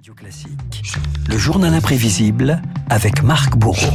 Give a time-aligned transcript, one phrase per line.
[0.00, 0.96] Radio Classique,
[1.28, 3.92] le journal imprévisible avec Marc Bourreau.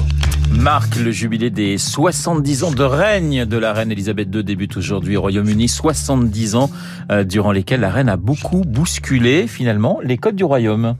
[0.51, 5.17] Marc, le jubilé des 70 ans de règne de la reine Elisabeth II débute aujourd'hui
[5.17, 5.67] au Royaume-Uni.
[5.67, 6.69] 70 ans
[7.11, 10.95] euh, durant lesquels la reine a beaucoup bousculé finalement les codes du royaume.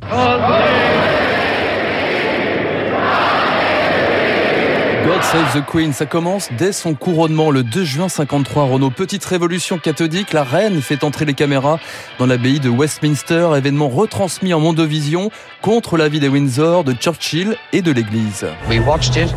[5.31, 8.65] Save the Queen, ça commence dès son couronnement le 2 juin 53.
[8.65, 11.79] Renault, petite révolution cathodique, la reine fait entrer les caméras
[12.19, 17.81] dans l'abbaye de Westminster, événement retransmis en mondovision contre l'avis des Windsor, de Churchill et
[17.81, 18.45] de l'église.
[18.69, 19.33] We watched it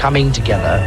[0.00, 0.82] coming together,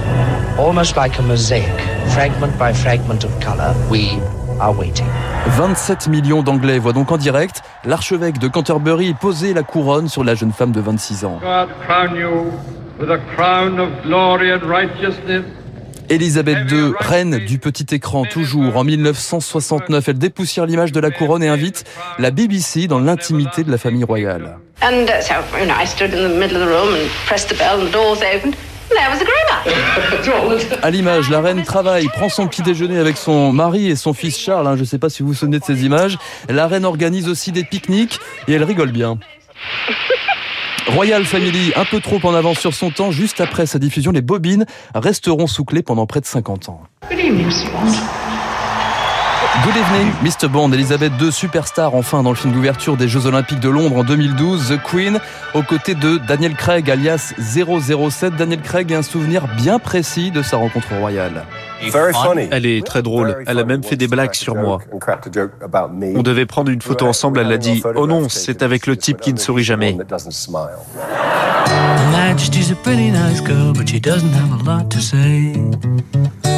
[0.60, 1.72] almost like a mosaic,
[2.10, 3.74] fragment by fragment of color.
[3.90, 4.20] We
[4.60, 5.08] are waiting.
[5.52, 10.36] 27 millions d'Anglais voient donc en direct l'archevêque de Canterbury poser la couronne sur la
[10.36, 11.40] jeune femme de 26 ans.
[11.42, 12.52] God crown you
[13.00, 15.44] with a crown of glory and righteousness.
[16.10, 20.08] Elisabeth II, reine du petit écran, toujours en 1969.
[20.08, 21.84] Elle dépoussière l'image de la couronne et invite
[22.18, 24.58] la BBC dans l'intimité de la famille royale.
[24.82, 27.50] And uh, so, you know, I stood in the middle of the room and pressed
[27.50, 28.56] the bell and the doors opened.
[28.90, 30.80] And there was a grown-up.
[30.84, 34.40] À l'image, la reine travaille, prend son petit déjeuner avec son mari et son fils
[34.40, 34.66] Charles.
[34.66, 36.18] hein, je ne sais pas si vous vous souvenez de ces images.
[36.48, 38.18] La reine organise aussi des pique-niques
[38.48, 39.18] et elle rigole bien.
[40.90, 44.22] Royal Family, un peu trop en avance sur son temps, juste après sa diffusion, les
[44.22, 46.84] bobines resteront sous clé pendant près de 50 ans.
[49.64, 50.48] Good evening, Mr.
[50.48, 54.04] Bond, Elisabeth II, superstar enfin dans le film d'ouverture des Jeux Olympiques de Londres en
[54.04, 55.20] 2012, The Queen,
[55.54, 58.36] aux côtés de Daniel Craig alias 007.
[58.36, 61.46] Daniel Craig a un souvenir bien précis de sa rencontre royale.
[62.52, 63.44] Elle est très drôle.
[63.48, 64.80] Elle a même fait des blagues sur moi.
[66.16, 67.40] On devait prendre une photo ensemble.
[67.40, 69.98] Elle a dit Oh non, c'est avec le type qui ne sourit jamais.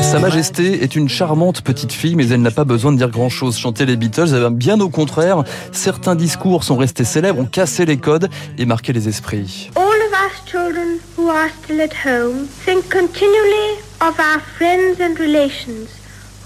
[0.02, 3.58] Sa Majesté est une charmante petite fille, mais elle n'a pas besoin de dire grand-chose.
[3.58, 7.86] Chanter les Beatles, eh ben, bien au contraire, certains discours sont restés célèbres, ont cassé
[7.86, 9.70] les codes et marqué les esprits.
[9.76, 15.20] All of us children who are still at home think continually of our friends and
[15.20, 15.99] relations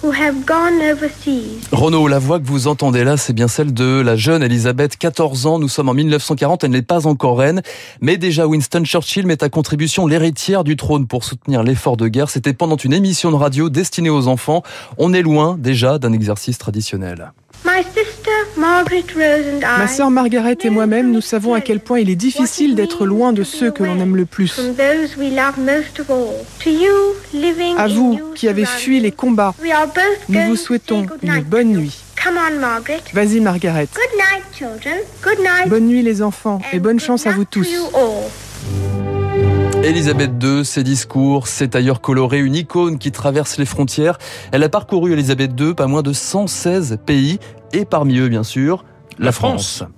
[0.03, 1.62] who have gone overseas.
[1.72, 5.46] Renaud, la voix que vous entendez là, c'est bien celle de la jeune Elisabeth, 14
[5.46, 5.59] ans.
[5.59, 7.62] Nous sommes en 1940, elle n'est pas encore reine.
[8.02, 12.30] Mais déjà, Winston Churchill met à contribution l'héritière du trône pour soutenir l'effort de guerre.
[12.30, 14.64] C'était pendant une émission de radio destinée aux enfants.
[14.97, 17.31] On est loin déjà d'un exercice traditionnel.
[17.66, 17.81] My
[18.58, 23.34] Ma sœur Margaret et moi-même, nous savons à quel point il est difficile d'être loin
[23.34, 24.59] de ceux que l'on aime le plus.
[27.78, 29.53] À vous qui avez fui les combats,
[30.30, 31.97] nous vous souhaitons une bonne nuit.
[33.14, 33.88] Vas-y Margaret.
[35.68, 37.68] Bonne nuit les enfants et bonne chance à vous tous.
[39.83, 44.17] Elisabeth II, ses discours, ses tailleurs colorés, une icône qui traverse les frontières.
[44.53, 47.38] Elle a parcouru Elisabeth II pas moins de 116 pays
[47.73, 48.85] et parmi eux, bien sûr,
[49.19, 49.79] la, La France.
[49.79, 49.89] France.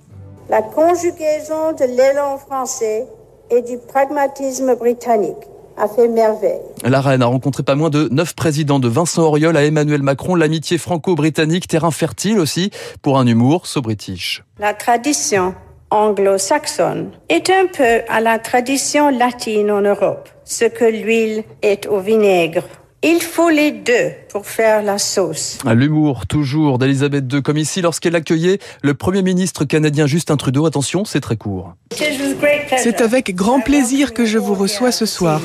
[0.50, 3.06] La conjugaison de l'élan français
[3.48, 5.36] et du pragmatisme britannique
[5.76, 6.58] a fait merveille.
[6.84, 10.34] La reine a rencontré pas moins de neuf présidents de Vincent Auriol à Emmanuel Macron,
[10.34, 12.70] l'amitié franco-britannique, terrain fertile aussi
[13.02, 14.42] pour un humour so british.
[14.58, 15.54] La tradition
[15.90, 22.00] anglo-saxonne est un peu à la tradition latine en Europe, ce que l'huile est au
[22.00, 22.64] vinaigre.
[23.02, 25.58] Il faut les deux pour faire la sauce.
[25.64, 30.66] L'humour toujours d'Elisabeth II, comme ici lorsqu'elle accueillait le Premier ministre canadien Justin Trudeau.
[30.66, 31.74] Attention, c'est très court.
[32.76, 35.40] C'est avec grand plaisir que je vous reçois ce soir.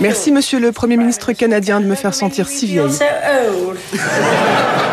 [0.00, 2.88] Merci Monsieur le Premier ministre canadien de me faire sentir si vieille.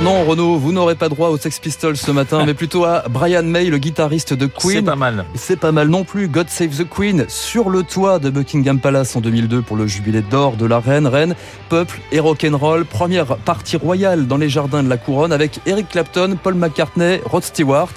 [0.00, 3.04] Alors non, Renaud, vous n'aurez pas droit aux Sex Pistols ce matin, mais plutôt à
[3.10, 4.76] Brian May, le guitariste de Queen.
[4.76, 5.26] C'est pas mal.
[5.34, 6.26] C'est pas mal non plus.
[6.26, 10.22] God Save the Queen sur le toit de Buckingham Palace en 2002 pour le jubilé
[10.22, 11.06] d'or de la reine.
[11.06, 11.34] Reine,
[11.68, 12.86] peuple et rock'n'roll.
[12.86, 17.42] Première partie royale dans les jardins de la couronne avec Eric Clapton, Paul McCartney, Rod
[17.42, 17.92] Stewart.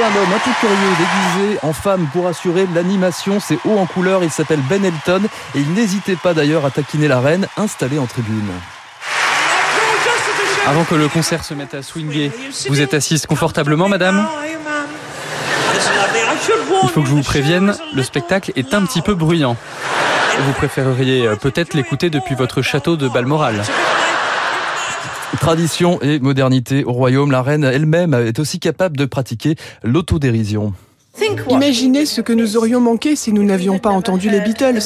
[0.00, 3.40] Un homme un peu curieux déguisé en femme pour assurer l'animation.
[3.40, 4.22] C'est haut en couleur.
[4.22, 5.22] Il s'appelle Ben Elton
[5.56, 8.48] et il n'hésitait pas d'ailleurs à taquiner la reine installée en tribune.
[10.68, 12.30] Avant que le concert se mette à swinguer,
[12.68, 14.24] vous êtes assise confortablement, madame?
[16.84, 19.56] Il faut que je vous prévienne, le spectacle est un petit peu bruyant.
[20.40, 23.64] Vous préféreriez euh, peut-être l'écouter depuis votre château de Balmoral.
[25.40, 30.74] Tradition et modernité au royaume, la reine elle-même est aussi capable de pratiquer l'autodérision.
[31.48, 34.78] Imaginez ce que nous aurions manqué si nous n'avions pas entendu les Beatles.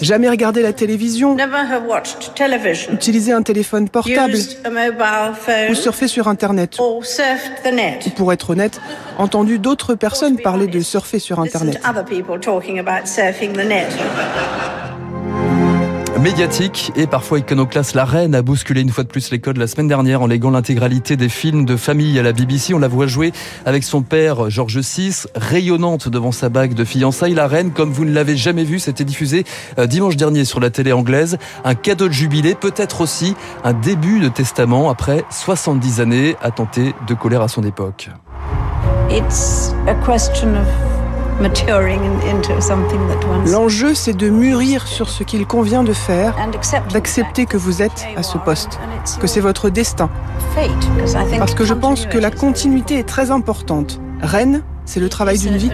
[0.00, 1.36] Jamais regardé la télévision,
[2.92, 4.36] utilisé un téléphone portable
[5.70, 6.78] ou surfé sur Internet.
[6.80, 8.80] Ou pour être honnête,
[9.18, 11.80] entendu d'autres personnes parler de surfer sur Internet.
[16.22, 19.66] Médiatique et parfois iconoclaste, la reine a bousculé une fois de plus les codes la
[19.66, 22.74] semaine dernière en léguant l'intégralité des films de famille à la BBC.
[22.74, 23.32] On la voit jouer
[23.64, 27.32] avec son père George VI, rayonnante devant sa bague de fiançailles.
[27.32, 29.44] La reine, comme vous ne l'avez jamais vu, c'était diffusé
[29.78, 31.38] euh, dimanche dernier sur la télé anglaise.
[31.64, 33.34] Un cadeau de jubilé, peut-être aussi
[33.64, 38.10] un début de testament après 70 années à tenter de colère à son époque.
[39.08, 40.52] Question
[43.46, 46.34] L'enjeu, c'est de mûrir sur ce qu'il convient de faire,
[46.92, 48.78] d'accepter que vous êtes à ce poste,
[49.20, 50.10] que c'est votre destin.
[51.38, 54.00] Parce que je pense que la continuité est très importante.
[54.20, 55.70] Reine, c'est le travail d'une vie.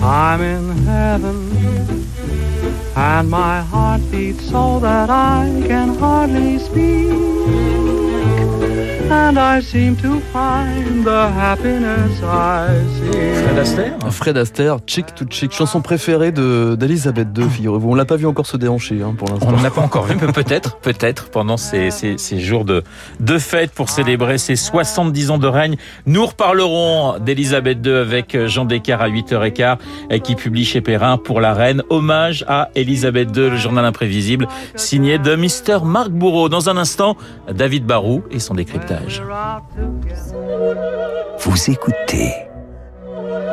[0.00, 1.50] I'm in heaven,
[2.94, 7.97] and my heart beats so that I can hardly speak.
[9.10, 13.37] And I seem to find the happiness I see.
[13.58, 17.90] Fred Astaire Fred Astaire, Chick to Chick, chanson préférée d'Elisabeth II, figurez-vous.
[17.90, 19.48] On l'a pas vu encore se déhancher hein, pour l'instant.
[19.48, 22.84] On ne l'a pas encore vu, mais peut-être, peut-être, pendant ces, ces, ces, jours de,
[23.18, 25.76] de fête pour célébrer ses 70 ans de règne.
[26.06, 31.52] Nous reparlerons d'Elisabeth II avec Jean Descartes à 8h15, qui publie chez Perrin pour la
[31.52, 31.82] reine.
[31.90, 34.46] Hommage à Elisabeth II, le journal imprévisible,
[34.76, 35.84] signé de Mr.
[35.84, 36.48] Marc Bourreau.
[36.48, 37.16] Dans un instant,
[37.52, 39.20] David Barou et son décryptage.
[41.40, 42.47] Vous écoutez